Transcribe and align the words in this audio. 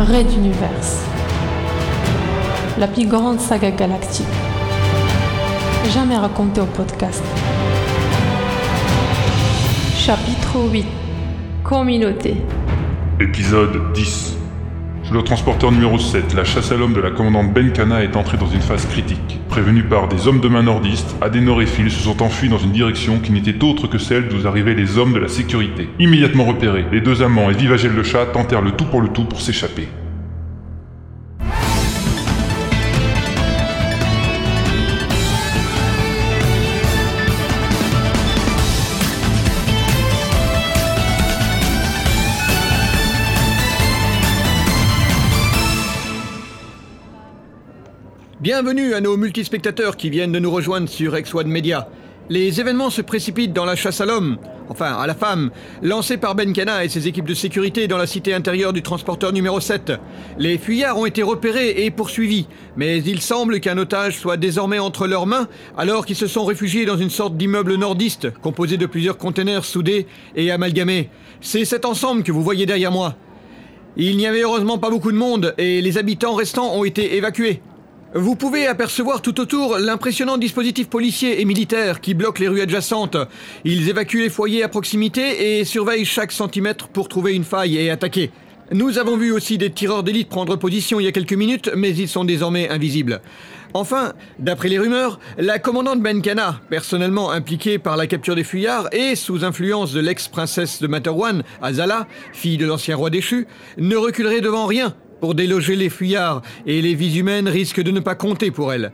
Red 0.00 0.32
Universe. 0.32 1.04
La 2.78 2.88
plus 2.88 3.06
grande 3.06 3.38
saga 3.38 3.70
galactique. 3.70 4.26
Jamais 5.92 6.16
racontée 6.16 6.62
au 6.62 6.64
podcast. 6.64 7.22
Chapitre 9.94 10.56
8. 10.72 10.86
Communauté. 11.62 12.36
Épisode 13.20 13.92
10. 13.92 14.39
Le 15.12 15.22
transporteur 15.22 15.72
numéro 15.72 15.98
7, 15.98 16.34
la 16.34 16.44
chasse 16.44 16.70
à 16.70 16.76
l'homme 16.76 16.92
de 16.92 17.00
la 17.00 17.10
commandante 17.10 17.52
Benkana 17.52 18.04
est 18.04 18.14
entrée 18.14 18.36
dans 18.36 18.46
une 18.46 18.60
phase 18.60 18.86
critique. 18.86 19.40
Prévenus 19.48 19.84
par 19.90 20.06
des 20.06 20.28
hommes 20.28 20.38
de 20.38 20.46
main 20.46 20.62
nordistes, 20.62 21.16
Adenor 21.20 21.62
et 21.62 21.66
Phil 21.66 21.90
se 21.90 22.00
sont 22.00 22.22
enfuis 22.22 22.48
dans 22.48 22.58
une 22.58 22.70
direction 22.70 23.18
qui 23.18 23.32
n'était 23.32 23.64
autre 23.64 23.88
que 23.88 23.98
celle 23.98 24.28
d'où 24.28 24.46
arrivaient 24.46 24.74
les 24.74 24.98
hommes 24.98 25.12
de 25.12 25.18
la 25.18 25.26
sécurité. 25.26 25.88
Immédiatement 25.98 26.44
repérés, 26.44 26.86
les 26.92 27.00
deux 27.00 27.22
amants 27.22 27.50
et 27.50 27.54
Vivagel 27.54 27.92
le 27.92 28.04
chat 28.04 28.26
tentèrent 28.26 28.62
le 28.62 28.70
tout 28.70 28.84
pour 28.84 29.00
le 29.00 29.08
tout 29.08 29.24
pour 29.24 29.40
s'échapper. 29.40 29.88
Bienvenue 48.40 48.94
à 48.94 49.02
nos 49.02 49.18
multispectateurs 49.18 49.98
qui 49.98 50.08
viennent 50.08 50.32
de 50.32 50.38
nous 50.38 50.50
rejoindre 50.50 50.88
sur 50.88 51.12
X1 51.12 51.44
Media. 51.44 51.90
Les 52.30 52.58
événements 52.58 52.88
se 52.88 53.02
précipitent 53.02 53.52
dans 53.52 53.66
la 53.66 53.76
chasse 53.76 54.00
à 54.00 54.06
l'homme, 54.06 54.38
enfin 54.70 54.94
à 54.94 55.06
la 55.06 55.14
femme, 55.14 55.50
lancée 55.82 56.16
par 56.16 56.34
Ben 56.34 56.54
Kana 56.54 56.82
et 56.82 56.88
ses 56.88 57.06
équipes 57.06 57.28
de 57.28 57.34
sécurité 57.34 57.86
dans 57.86 57.98
la 57.98 58.06
cité 58.06 58.32
intérieure 58.32 58.72
du 58.72 58.80
transporteur 58.80 59.34
numéro 59.34 59.60
7. 59.60 59.92
Les 60.38 60.56
fuyards 60.56 60.96
ont 60.96 61.04
été 61.04 61.22
repérés 61.22 61.84
et 61.84 61.90
poursuivis, 61.90 62.46
mais 62.78 63.02
il 63.02 63.20
semble 63.20 63.60
qu'un 63.60 63.76
otage 63.76 64.16
soit 64.16 64.38
désormais 64.38 64.78
entre 64.78 65.06
leurs 65.06 65.26
mains 65.26 65.46
alors 65.76 66.06
qu'ils 66.06 66.16
se 66.16 66.26
sont 66.26 66.46
réfugiés 66.46 66.86
dans 66.86 66.96
une 66.96 67.10
sorte 67.10 67.36
d'immeuble 67.36 67.74
nordiste 67.74 68.30
composé 68.40 68.78
de 68.78 68.86
plusieurs 68.86 69.18
containers 69.18 69.66
soudés 69.66 70.06
et 70.34 70.50
amalgamés. 70.50 71.10
C'est 71.42 71.66
cet 71.66 71.84
ensemble 71.84 72.22
que 72.22 72.32
vous 72.32 72.42
voyez 72.42 72.64
derrière 72.64 72.90
moi. 72.90 73.16
Il 73.98 74.16
n'y 74.16 74.26
avait 74.26 74.44
heureusement 74.44 74.78
pas 74.78 74.88
beaucoup 74.88 75.12
de 75.12 75.18
monde 75.18 75.54
et 75.58 75.82
les 75.82 75.98
habitants 75.98 76.36
restants 76.36 76.74
ont 76.74 76.84
été 76.84 77.16
évacués. 77.16 77.60
Vous 78.12 78.34
pouvez 78.34 78.66
apercevoir 78.66 79.22
tout 79.22 79.38
autour 79.38 79.78
l'impressionnant 79.78 80.36
dispositif 80.36 80.88
policier 80.88 81.40
et 81.40 81.44
militaire 81.44 82.00
qui 82.00 82.14
bloque 82.14 82.40
les 82.40 82.48
rues 82.48 82.60
adjacentes. 82.60 83.16
Ils 83.64 83.88
évacuent 83.88 84.22
les 84.22 84.30
foyers 84.30 84.64
à 84.64 84.68
proximité 84.68 85.60
et 85.60 85.64
surveillent 85.64 86.04
chaque 86.04 86.32
centimètre 86.32 86.88
pour 86.88 87.08
trouver 87.08 87.34
une 87.34 87.44
faille 87.44 87.76
et 87.76 87.88
attaquer. 87.88 88.32
Nous 88.72 88.98
avons 88.98 89.16
vu 89.16 89.30
aussi 89.30 89.58
des 89.58 89.70
tireurs 89.70 90.02
d'élite 90.02 90.28
prendre 90.28 90.56
position 90.56 90.98
il 90.98 91.04
y 91.04 91.06
a 91.06 91.12
quelques 91.12 91.34
minutes, 91.34 91.70
mais 91.76 91.94
ils 91.94 92.08
sont 92.08 92.24
désormais 92.24 92.68
invisibles. 92.68 93.20
Enfin, 93.74 94.12
d'après 94.40 94.68
les 94.68 94.80
rumeurs, 94.80 95.20
la 95.38 95.60
commandante 95.60 96.02
Benkana, 96.02 96.60
personnellement 96.68 97.30
impliquée 97.30 97.78
par 97.78 97.96
la 97.96 98.08
capture 98.08 98.34
des 98.34 98.42
fuyards 98.42 98.88
et 98.92 99.14
sous 99.14 99.44
influence 99.44 99.92
de 99.92 100.00
l'ex-princesse 100.00 100.82
de 100.82 100.88
Materwan, 100.88 101.44
Azala, 101.62 102.08
fille 102.32 102.58
de 102.58 102.66
l'ancien 102.66 102.96
roi 102.96 103.10
déchu, 103.10 103.46
ne 103.78 103.94
reculerait 103.94 104.40
devant 104.40 104.66
rien 104.66 104.96
pour 105.20 105.34
déloger 105.34 105.76
les 105.76 105.90
fuyards, 105.90 106.42
et 106.66 106.82
les 106.82 106.94
vies 106.94 107.18
humaines 107.18 107.48
risquent 107.48 107.82
de 107.82 107.90
ne 107.90 108.00
pas 108.00 108.14
compter 108.14 108.50
pour 108.50 108.72
elle. 108.72 108.92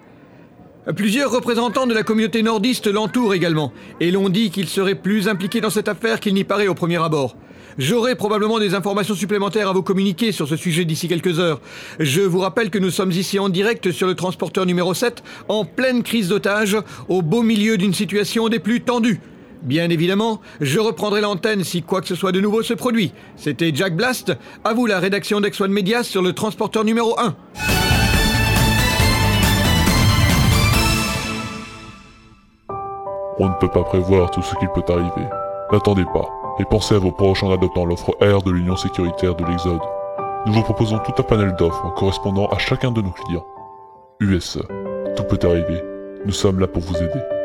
Plusieurs 0.94 1.32
représentants 1.32 1.86
de 1.86 1.94
la 1.94 2.04
communauté 2.04 2.42
nordiste 2.42 2.86
l'entourent 2.86 3.34
également, 3.34 3.72
et 4.00 4.10
l'ont 4.10 4.28
dit 4.28 4.50
qu'il 4.50 4.68
serait 4.68 4.94
plus 4.94 5.28
impliqué 5.28 5.60
dans 5.60 5.70
cette 5.70 5.88
affaire 5.88 6.20
qu'il 6.20 6.34
n'y 6.34 6.44
paraît 6.44 6.68
au 6.68 6.74
premier 6.74 7.02
abord. 7.02 7.36
J'aurai 7.78 8.14
probablement 8.14 8.58
des 8.58 8.74
informations 8.74 9.14
supplémentaires 9.14 9.68
à 9.68 9.72
vous 9.72 9.82
communiquer 9.82 10.32
sur 10.32 10.48
ce 10.48 10.56
sujet 10.56 10.86
d'ici 10.86 11.08
quelques 11.08 11.40
heures. 11.40 11.60
Je 12.00 12.22
vous 12.22 12.38
rappelle 12.38 12.70
que 12.70 12.78
nous 12.78 12.90
sommes 12.90 13.10
ici 13.10 13.38
en 13.38 13.50
direct 13.50 13.90
sur 13.90 14.06
le 14.06 14.14
transporteur 14.14 14.64
numéro 14.64 14.94
7, 14.94 15.22
en 15.48 15.64
pleine 15.66 16.02
crise 16.02 16.28
d'otage, 16.28 16.78
au 17.08 17.20
beau 17.20 17.42
milieu 17.42 17.76
d'une 17.76 17.92
situation 17.92 18.48
des 18.48 18.60
plus 18.60 18.80
tendues. 18.80 19.20
Bien 19.62 19.90
évidemment, 19.90 20.40
je 20.60 20.78
reprendrai 20.78 21.20
l'antenne 21.20 21.64
si 21.64 21.82
quoi 21.82 22.00
que 22.00 22.06
ce 22.08 22.14
soit 22.14 22.32
de 22.32 22.40
nouveau 22.40 22.62
se 22.62 22.74
produit. 22.74 23.12
C'était 23.36 23.74
Jack 23.74 23.96
Blast, 23.96 24.32
à 24.64 24.74
vous 24.74 24.86
la 24.86 25.00
rédaction 25.00 25.40
d'X1 25.40 25.68
Media 25.68 26.02
sur 26.02 26.22
le 26.22 26.32
transporteur 26.32 26.84
numéro 26.84 27.18
1. 27.18 27.34
On 33.38 33.48
ne 33.48 33.54
peut 33.60 33.68
pas 33.68 33.84
prévoir 33.84 34.30
tout 34.30 34.42
ce 34.42 34.54
qu'il 34.56 34.68
peut 34.68 34.92
arriver. 34.92 35.28
N'attendez 35.70 36.04
pas, 36.04 36.28
et 36.58 36.64
pensez 36.64 36.94
à 36.94 36.98
vos 36.98 37.10
proches 37.10 37.42
en 37.42 37.52
adoptant 37.52 37.84
l'offre 37.84 38.16
R 38.22 38.42
de 38.42 38.50
l'Union 38.50 38.76
sécuritaire 38.76 39.34
de 39.34 39.44
l'Exode. 39.44 39.80
Nous 40.46 40.52
vous 40.52 40.62
proposons 40.62 40.98
tout 41.00 41.12
un 41.18 41.22
panel 41.22 41.54
d'offres 41.58 41.92
correspondant 41.94 42.46
à 42.46 42.58
chacun 42.58 42.92
de 42.92 43.02
nos 43.02 43.10
clients. 43.10 43.46
USE, 44.20 44.62
tout 45.16 45.24
peut 45.24 45.46
arriver. 45.46 45.82
Nous 46.24 46.32
sommes 46.32 46.60
là 46.60 46.66
pour 46.66 46.82
vous 46.82 46.96
aider. 46.96 47.35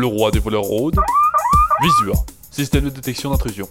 Le 0.00 0.06
roi 0.06 0.30
des 0.30 0.38
voleurs 0.38 0.62
rôde. 0.62 0.94
Visure. 1.82 2.24
Système 2.52 2.84
de 2.84 2.90
détection 2.90 3.30
d'intrusion. 3.30 3.68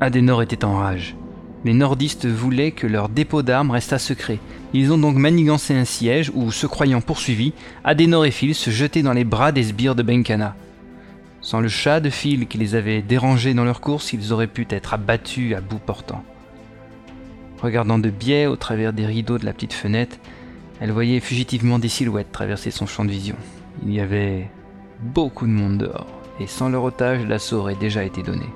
Adenor 0.00 0.40
était 0.40 0.64
en 0.64 0.78
rage. 0.78 1.19
Les 1.64 1.74
nordistes 1.74 2.26
voulaient 2.26 2.70
que 2.70 2.86
leur 2.86 3.08
dépôt 3.08 3.42
d'armes 3.42 3.70
restât 3.70 3.98
secret. 3.98 4.38
Ils 4.72 4.92
ont 4.92 4.98
donc 4.98 5.16
manigancé 5.16 5.74
un 5.74 5.84
siège 5.84 6.30
où, 6.34 6.50
se 6.50 6.66
croyant 6.66 7.02
poursuivis, 7.02 7.52
Adenor 7.84 8.24
et 8.24 8.30
Phil 8.30 8.54
se 8.54 8.70
jetaient 8.70 9.02
dans 9.02 9.12
les 9.12 9.24
bras 9.24 9.52
des 9.52 9.64
sbires 9.64 9.94
de 9.94 10.02
Benkana. 10.02 10.54
Sans 11.42 11.60
le 11.60 11.68
chat 11.68 12.00
de 12.00 12.10
Phil 12.10 12.46
qui 12.46 12.58
les 12.58 12.74
avait 12.74 13.02
dérangés 13.02 13.54
dans 13.54 13.64
leur 13.64 13.80
course, 13.80 14.12
ils 14.12 14.32
auraient 14.32 14.46
pu 14.46 14.66
être 14.70 14.94
abattus 14.94 15.54
à 15.54 15.60
bout 15.60 15.78
portant. 15.78 16.24
Regardant 17.62 17.98
de 17.98 18.08
biais 18.08 18.46
au 18.46 18.56
travers 18.56 18.94
des 18.94 19.04
rideaux 19.04 19.38
de 19.38 19.44
la 19.44 19.52
petite 19.52 19.74
fenêtre, 19.74 20.16
elle 20.80 20.92
voyait 20.92 21.20
fugitivement 21.20 21.78
des 21.78 21.88
silhouettes 21.88 22.32
traverser 22.32 22.70
son 22.70 22.86
champ 22.86 23.04
de 23.04 23.10
vision. 23.10 23.36
Il 23.84 23.92
y 23.92 24.00
avait 24.00 24.48
beaucoup 25.00 25.46
de 25.46 25.52
monde 25.52 25.78
dehors, 25.78 26.06
et 26.40 26.46
sans 26.46 26.70
leur 26.70 26.84
otage, 26.84 27.26
l'assaut 27.26 27.58
aurait 27.58 27.74
déjà 27.74 28.02
été 28.02 28.22
donné. 28.22 28.46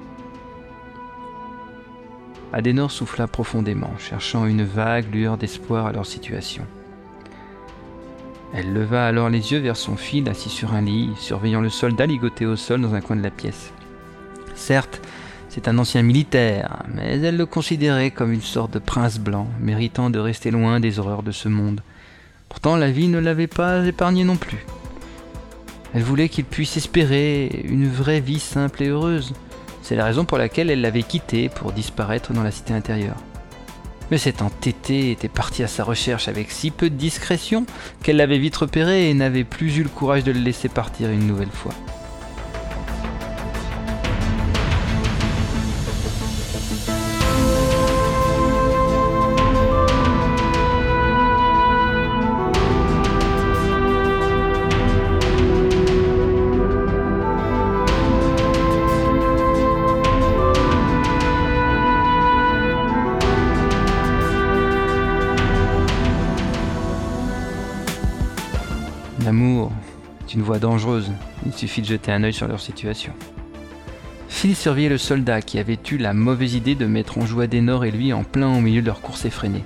Adenor 2.52 2.90
souffla 2.90 3.26
profondément, 3.26 3.92
cherchant 3.98 4.46
une 4.46 4.64
vague 4.64 5.12
lueur 5.12 5.36
d'espoir 5.36 5.86
à 5.86 5.92
leur 5.92 6.06
situation. 6.06 6.64
Elle 8.54 8.72
leva 8.72 9.06
alors 9.06 9.28
les 9.28 9.52
yeux 9.52 9.58
vers 9.58 9.76
son 9.76 9.96
fil 9.96 10.28
assis 10.28 10.50
sur 10.50 10.74
un 10.74 10.82
lit, 10.82 11.10
surveillant 11.16 11.60
le 11.60 11.70
soldat 11.70 12.06
ligoté 12.06 12.46
au 12.46 12.54
sol 12.54 12.80
dans 12.80 12.94
un 12.94 13.00
coin 13.00 13.16
de 13.16 13.22
la 13.22 13.30
pièce. 13.30 13.72
Certes, 14.54 15.00
c'est 15.48 15.68
un 15.68 15.78
ancien 15.78 16.02
militaire, 16.02 16.82
mais 16.94 17.18
elle 17.18 17.36
le 17.36 17.46
considérait 17.46 18.10
comme 18.10 18.32
une 18.32 18.42
sorte 18.42 18.72
de 18.72 18.78
prince 18.78 19.18
blanc, 19.18 19.48
méritant 19.60 20.10
de 20.10 20.18
rester 20.18 20.50
loin 20.50 20.80
des 20.80 20.98
horreurs 20.98 21.22
de 21.22 21.32
ce 21.32 21.48
monde. 21.48 21.80
Pourtant, 22.48 22.76
la 22.76 22.90
vie 22.90 23.08
ne 23.08 23.18
l'avait 23.18 23.48
pas 23.48 23.84
épargné 23.84 24.22
non 24.22 24.36
plus. 24.36 24.64
Elle 25.94 26.02
voulait 26.02 26.28
qu'il 26.28 26.44
puisse 26.44 26.76
espérer 26.76 27.64
une 27.64 27.88
vraie 27.88 28.20
vie 28.20 28.40
simple 28.40 28.82
et 28.82 28.88
heureuse. 28.88 29.32
C'est 29.84 29.96
la 29.96 30.06
raison 30.06 30.24
pour 30.24 30.38
laquelle 30.38 30.70
elle 30.70 30.80
l'avait 30.80 31.02
quitté 31.02 31.50
pour 31.50 31.70
disparaître 31.70 32.32
dans 32.32 32.42
la 32.42 32.50
cité 32.50 32.72
intérieure. 32.72 33.18
Mais 34.10 34.16
cet 34.16 34.40
entêté 34.40 35.10
était 35.10 35.28
parti 35.28 35.62
à 35.62 35.66
sa 35.66 35.84
recherche 35.84 36.26
avec 36.26 36.50
si 36.50 36.70
peu 36.70 36.88
de 36.88 36.94
discrétion 36.94 37.66
qu'elle 38.02 38.16
l'avait 38.16 38.38
vite 38.38 38.56
repéré 38.56 39.10
et 39.10 39.14
n'avait 39.14 39.44
plus 39.44 39.76
eu 39.76 39.82
le 39.82 39.90
courage 39.90 40.24
de 40.24 40.32
le 40.32 40.40
laisser 40.40 40.70
partir 40.70 41.10
une 41.10 41.26
nouvelle 41.26 41.50
fois. 41.50 41.74
L'amour 69.34 69.72
est 70.22 70.34
une 70.34 70.42
voie 70.42 70.60
dangereuse, 70.60 71.10
il 71.44 71.52
suffit 71.52 71.82
de 71.82 71.88
jeter 71.88 72.12
un 72.12 72.22
œil 72.22 72.32
sur 72.32 72.46
leur 72.46 72.60
situation. 72.60 73.12
Phil 74.28 74.54
surveillait 74.54 74.88
le 74.88 74.96
soldat 74.96 75.42
qui 75.42 75.58
avait 75.58 75.76
eu 75.90 75.96
la 75.96 76.14
mauvaise 76.14 76.54
idée 76.54 76.76
de 76.76 76.86
mettre 76.86 77.18
en 77.18 77.26
joue 77.26 77.40
Adenor 77.40 77.84
et 77.84 77.90
lui 77.90 78.12
en 78.12 78.22
plein 78.22 78.56
au 78.56 78.60
milieu 78.60 78.80
de 78.80 78.86
leur 78.86 79.00
course 79.00 79.24
effrénée. 79.24 79.64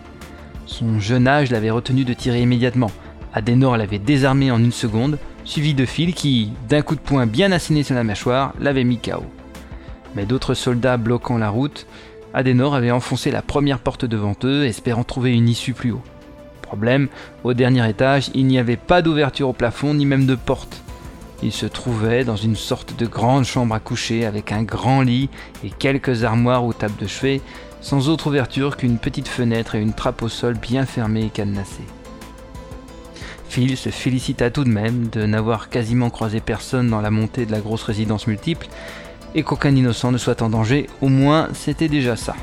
Son 0.64 0.98
jeune 1.00 1.28
âge 1.28 1.50
l'avait 1.50 1.68
retenu 1.68 2.04
de 2.04 2.14
tirer 2.14 2.40
immédiatement. 2.40 2.90
Adenor 3.34 3.76
l'avait 3.76 3.98
désarmé 3.98 4.50
en 4.50 4.58
une 4.58 4.72
seconde, 4.72 5.18
suivi 5.44 5.74
de 5.74 5.84
Phil 5.84 6.14
qui, 6.14 6.50
d'un 6.70 6.80
coup 6.80 6.94
de 6.94 7.00
poing 7.00 7.26
bien 7.26 7.52
asséné 7.52 7.82
sur 7.82 7.94
la 7.94 8.04
mâchoire, 8.04 8.54
l'avait 8.58 8.84
mis 8.84 8.96
KO. 8.96 9.26
Mais 10.16 10.24
d'autres 10.24 10.54
soldats 10.54 10.96
bloquant 10.96 11.36
la 11.36 11.50
route, 11.50 11.86
Adenor 12.32 12.74
avait 12.74 12.90
enfoncé 12.90 13.30
la 13.30 13.42
première 13.42 13.80
porte 13.80 14.06
devant 14.06 14.34
eux, 14.44 14.64
espérant 14.64 15.04
trouver 15.04 15.34
une 15.34 15.46
issue 15.46 15.74
plus 15.74 15.92
haut. 15.92 16.02
Problème, 16.68 17.08
au 17.44 17.54
dernier 17.54 17.88
étage, 17.88 18.30
il 18.34 18.46
n'y 18.46 18.58
avait 18.58 18.76
pas 18.76 19.00
d'ouverture 19.00 19.48
au 19.48 19.52
plafond 19.54 19.94
ni 19.94 20.04
même 20.04 20.26
de 20.26 20.34
porte. 20.34 20.82
Il 21.42 21.50
se 21.50 21.64
trouvait 21.64 22.24
dans 22.24 22.36
une 22.36 22.56
sorte 22.56 22.94
de 22.98 23.06
grande 23.06 23.44
chambre 23.44 23.74
à 23.74 23.80
coucher 23.80 24.26
avec 24.26 24.52
un 24.52 24.64
grand 24.64 25.00
lit 25.00 25.30
et 25.64 25.70
quelques 25.70 26.24
armoires 26.24 26.66
ou 26.66 26.74
tables 26.74 27.00
de 27.00 27.06
chevet, 27.06 27.40
sans 27.80 28.10
autre 28.10 28.26
ouverture 28.26 28.76
qu'une 28.76 28.98
petite 28.98 29.28
fenêtre 29.28 29.76
et 29.76 29.80
une 29.80 29.94
trappe 29.94 30.20
au 30.20 30.28
sol 30.28 30.58
bien 30.58 30.84
fermée 30.84 31.24
et 31.24 31.30
cadenassée. 31.30 31.86
Phil 33.48 33.78
se 33.78 33.88
félicita 33.88 34.50
tout 34.50 34.64
de 34.64 34.68
même 34.68 35.08
de 35.08 35.24
n'avoir 35.24 35.70
quasiment 35.70 36.10
croisé 36.10 36.40
personne 36.40 36.90
dans 36.90 37.00
la 37.00 37.10
montée 37.10 37.46
de 37.46 37.52
la 37.52 37.60
grosse 37.60 37.82
résidence 37.82 38.26
multiple 38.26 38.66
et 39.34 39.42
qu'aucun 39.42 39.74
innocent 39.74 40.12
ne 40.12 40.18
soit 40.18 40.42
en 40.42 40.50
danger, 40.50 40.86
au 41.00 41.08
moins 41.08 41.48
c'était 41.54 41.88
déjà 41.88 42.14
ça. 42.14 42.36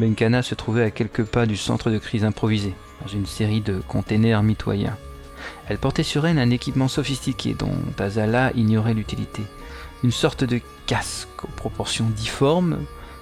Benkana 0.00 0.42
se 0.42 0.54
trouvait 0.54 0.84
à 0.84 0.90
quelques 0.90 1.24
pas 1.24 1.44
du 1.44 1.56
centre 1.56 1.90
de 1.90 1.98
crise 1.98 2.24
improvisé, 2.24 2.74
dans 3.02 3.08
une 3.08 3.26
série 3.26 3.60
de 3.60 3.82
containers 3.86 4.42
mitoyens. 4.42 4.96
Elle 5.68 5.78
portait 5.78 6.02
sur 6.02 6.26
elle 6.26 6.38
un 6.38 6.50
équipement 6.50 6.88
sophistiqué 6.88 7.54
dont 7.54 7.74
Azala 7.98 8.50
ignorait 8.54 8.94
l'utilité. 8.94 9.42
Une 10.02 10.10
sorte 10.10 10.42
de 10.42 10.60
casque 10.86 11.44
aux 11.44 11.54
proportions 11.54 12.08
difformes, 12.08 12.78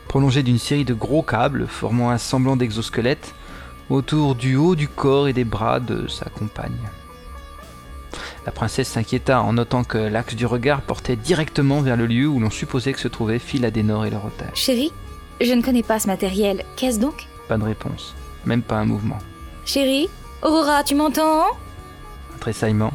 prolongé 0.07 0.43
d'une 0.43 0.59
série 0.59 0.85
de 0.85 0.95
gros 0.95 1.23
câbles 1.23 1.67
formant 1.67 2.11
un 2.11 2.19
semblant 2.19 2.57
d'exosquelette 2.57 3.35
autour 3.91 4.37
du 4.37 4.57
haut 4.57 4.77
du 4.77 4.89
corps 4.89 5.29
et 5.29 5.33
des 5.33 5.45
bras 5.45 5.81
de 5.81 6.07
sa 6.07 6.27
compagne. 6.27 6.89
La 8.47 8.53
princesse 8.53 8.89
s'inquiéta 8.89 9.43
en 9.43 9.55
notant 9.55 9.85
que 9.85 9.99
l'axe 9.99 10.37
du 10.37 10.47
regard 10.47 10.83
portait 10.83 11.17
directement 11.17 11.83
vers 11.83 11.97
le 11.97 12.07
lieu 12.07 12.29
où 12.29 12.39
l'on 12.39 12.51
supposait 12.51 12.93
que 12.93 13.01
se 13.01 13.09
trouvaient 13.09 13.39
Philadénor 13.39 14.07
et 14.07 14.11
leur 14.11 14.25
otage. 14.25 14.55
Chérie, 14.55 14.93
je 15.41 15.53
ne 15.53 15.63
connais 15.63 15.83
pas 15.83 15.99
ce 15.99 16.07
matériel. 16.07 16.65
Qu'est-ce 16.77 17.01
donc? 17.01 17.27
Pas 17.49 17.59
de 17.59 17.65
réponse, 17.65 18.15
même 18.45 18.63
pas 18.63 18.77
un 18.77 18.85
mouvement. 18.85 19.19
Chérie 19.65 20.09
Aurora, 20.43 20.85
tu 20.85 20.95
m'entends? 20.95 21.47
Un 22.35 22.39
tressaillement. 22.39 22.93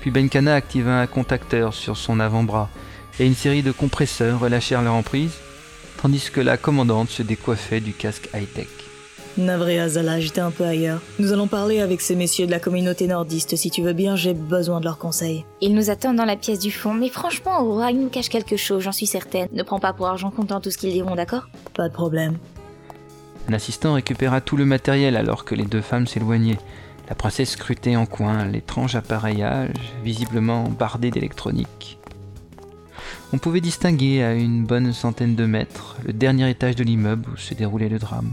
Puis 0.00 0.10
Benkana 0.10 0.54
activa 0.54 1.00
un 1.00 1.06
contacteur 1.06 1.74
sur 1.74 1.96
son 1.96 2.18
avant-bras 2.18 2.68
et 3.20 3.26
une 3.26 3.34
série 3.34 3.62
de 3.62 3.72
compresseurs 3.72 4.40
relâchèrent 4.40 4.82
leur 4.82 4.94
emprise, 4.94 5.34
tandis 6.00 6.30
que 6.32 6.40
la 6.40 6.56
commandante 6.56 7.08
se 7.08 7.22
décoiffait 7.22 7.80
du 7.80 7.92
casque 7.92 8.28
high-tech. 8.34 8.81
Navré 9.38 9.80
Azala, 9.80 10.20
j'étais 10.20 10.42
un 10.42 10.50
peu 10.50 10.64
ailleurs. 10.64 11.00
Nous 11.18 11.32
allons 11.32 11.46
parler 11.46 11.80
avec 11.80 12.02
ces 12.02 12.14
messieurs 12.14 12.44
de 12.44 12.50
la 12.50 12.60
communauté 12.60 13.06
nordiste. 13.06 13.56
Si 13.56 13.70
tu 13.70 13.82
veux 13.82 13.94
bien, 13.94 14.14
j'ai 14.14 14.34
besoin 14.34 14.78
de 14.78 14.84
leurs 14.84 14.98
conseils. 14.98 15.46
Ils 15.62 15.74
nous 15.74 15.88
attendent 15.88 16.16
dans 16.16 16.26
la 16.26 16.36
pièce 16.36 16.58
du 16.58 16.70
fond, 16.70 16.92
mais 16.92 17.08
franchement, 17.08 17.62
Aurora, 17.62 17.90
ils 17.90 17.98
nous 17.98 18.10
cachent 18.10 18.28
quelque 18.28 18.58
chose, 18.58 18.82
j'en 18.82 18.92
suis 18.92 19.06
certaine. 19.06 19.48
Ne 19.52 19.62
prends 19.62 19.80
pas 19.80 19.94
pour 19.94 20.06
argent 20.06 20.30
comptant 20.30 20.60
tout 20.60 20.70
ce 20.70 20.76
qu'ils 20.76 20.92
diront, 20.92 21.14
d'accord? 21.14 21.48
Pas 21.74 21.88
de 21.88 21.94
problème. 21.94 22.36
Un 23.48 23.54
assistant 23.54 23.94
récupéra 23.94 24.42
tout 24.42 24.58
le 24.58 24.66
matériel 24.66 25.16
alors 25.16 25.46
que 25.46 25.54
les 25.54 25.64
deux 25.64 25.80
femmes 25.80 26.06
s'éloignaient. 26.06 26.58
La 27.08 27.14
princesse 27.14 27.52
scrutait 27.52 27.96
en 27.96 28.04
coin 28.04 28.44
l'étrange 28.44 28.96
appareillage, 28.96 29.94
visiblement 30.04 30.68
bardé 30.68 31.10
d'électronique. 31.10 31.98
On 33.32 33.38
pouvait 33.38 33.62
distinguer 33.62 34.22
à 34.22 34.34
une 34.34 34.64
bonne 34.64 34.92
centaine 34.92 35.34
de 35.34 35.46
mètres 35.46 35.96
le 36.04 36.12
dernier 36.12 36.50
étage 36.50 36.76
de 36.76 36.84
l'immeuble 36.84 37.30
où 37.32 37.36
se 37.38 37.54
déroulait 37.54 37.88
le 37.88 37.98
drame. 37.98 38.30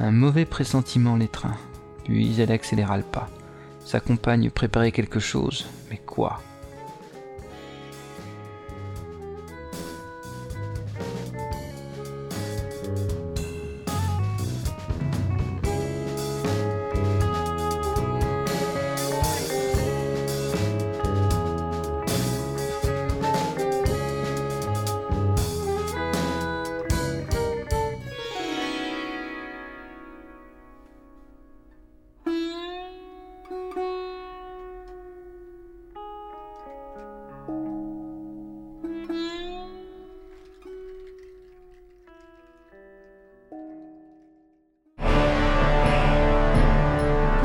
Un 0.00 0.10
mauvais 0.10 0.44
pressentiment 0.44 1.16
l'étreint, 1.16 1.56
puis 2.04 2.40
elle 2.40 2.50
accéléra 2.50 2.96
le 2.96 3.04
pas. 3.04 3.28
Sa 3.84 4.00
compagne 4.00 4.50
préparait 4.50 4.92
quelque 4.92 5.20
chose, 5.20 5.66
mais 5.90 5.98
quoi? 5.98 6.40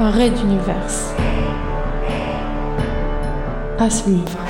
Un 0.01 0.11
raid 0.11 0.33
d'univers. 0.33 0.93
À 3.77 3.89
suivre. 3.89 4.48